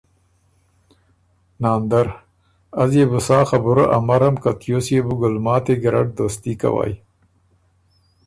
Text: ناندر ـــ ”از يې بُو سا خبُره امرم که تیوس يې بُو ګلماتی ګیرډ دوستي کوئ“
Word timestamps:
ناندر 1.61 2.07
ـــ 2.11 2.17
”از 2.81 2.91
يې 2.97 3.05
بُو 3.09 3.19
سا 3.27 3.39
خبُره 3.49 3.85
امرم 3.97 4.35
که 4.43 4.51
تیوس 4.61 4.87
يې 4.93 5.01
بُو 5.05 5.13
ګلماتی 5.21 5.75
ګیرډ 5.83 6.07
دوستي 6.17 6.53
کوئ“ 6.61 6.93